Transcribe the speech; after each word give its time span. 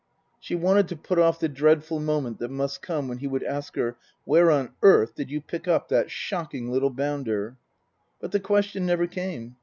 She 0.39 0.55
wanted 0.55 0.87
to 0.87 0.95
put 0.95 1.19
off 1.19 1.39
the 1.39 1.47
dreadful 1.47 1.99
moment 1.99 2.39
that 2.39 2.49
must 2.49 2.81
come 2.81 3.07
when 3.07 3.19
he 3.19 3.27
would 3.27 3.43
ask 3.43 3.75
her:" 3.75 3.97
Where 4.25 4.49
on 4.49 4.73
earth 4.81 5.13
did 5.13 5.29
you 5.29 5.39
pick 5.41 5.67
up 5.67 5.89
that 5.89 6.09
shocking 6.09 6.71
little 6.71 6.89
bounder?" 6.89 7.55
But 8.19 8.31
the 8.31 8.39
question 8.39 8.87
never 8.87 9.05
came. 9.05 9.57